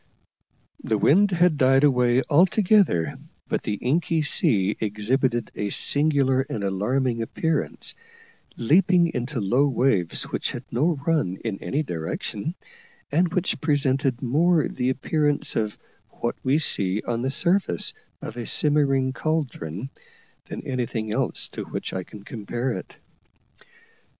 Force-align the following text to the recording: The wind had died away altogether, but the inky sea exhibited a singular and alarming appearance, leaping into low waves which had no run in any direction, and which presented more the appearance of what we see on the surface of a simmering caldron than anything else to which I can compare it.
The 0.83 0.97
wind 0.97 1.29
had 1.29 1.57
died 1.57 1.83
away 1.83 2.23
altogether, 2.27 3.19
but 3.47 3.61
the 3.61 3.75
inky 3.75 4.23
sea 4.23 4.75
exhibited 4.79 5.51
a 5.53 5.69
singular 5.69 6.41
and 6.41 6.63
alarming 6.63 7.21
appearance, 7.21 7.93
leaping 8.57 9.11
into 9.13 9.39
low 9.39 9.67
waves 9.67 10.23
which 10.23 10.53
had 10.53 10.63
no 10.71 10.99
run 11.05 11.37
in 11.45 11.61
any 11.61 11.83
direction, 11.83 12.55
and 13.11 13.31
which 13.31 13.61
presented 13.61 14.23
more 14.23 14.67
the 14.67 14.89
appearance 14.89 15.55
of 15.55 15.77
what 16.09 16.35
we 16.43 16.57
see 16.57 17.03
on 17.07 17.21
the 17.21 17.29
surface 17.29 17.93
of 18.23 18.37
a 18.37 18.47
simmering 18.47 19.13
caldron 19.13 19.91
than 20.45 20.65
anything 20.65 21.13
else 21.13 21.47
to 21.49 21.63
which 21.65 21.93
I 21.93 22.01
can 22.01 22.23
compare 22.23 22.71
it. 22.71 22.95